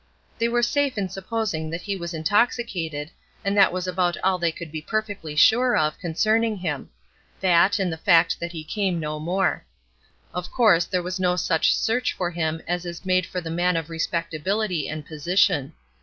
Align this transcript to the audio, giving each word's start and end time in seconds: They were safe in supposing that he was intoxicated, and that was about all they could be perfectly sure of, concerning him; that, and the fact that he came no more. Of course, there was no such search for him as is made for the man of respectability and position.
They 0.39 0.49
were 0.49 0.63
safe 0.63 0.97
in 0.97 1.09
supposing 1.09 1.69
that 1.69 1.83
he 1.83 1.95
was 1.95 2.11
intoxicated, 2.15 3.11
and 3.45 3.55
that 3.55 3.71
was 3.71 3.85
about 3.85 4.17
all 4.23 4.39
they 4.39 4.51
could 4.51 4.71
be 4.71 4.81
perfectly 4.81 5.35
sure 5.35 5.77
of, 5.77 5.99
concerning 5.99 6.57
him; 6.57 6.89
that, 7.39 7.77
and 7.77 7.93
the 7.93 7.97
fact 7.99 8.39
that 8.39 8.51
he 8.51 8.63
came 8.63 8.99
no 8.99 9.19
more. 9.19 9.63
Of 10.33 10.49
course, 10.49 10.85
there 10.85 11.03
was 11.03 11.19
no 11.19 11.35
such 11.35 11.77
search 11.77 12.13
for 12.13 12.31
him 12.31 12.63
as 12.67 12.83
is 12.83 13.05
made 13.05 13.27
for 13.27 13.41
the 13.41 13.51
man 13.51 13.77
of 13.77 13.91
respectability 13.91 14.89
and 14.89 15.05
position. 15.05 15.71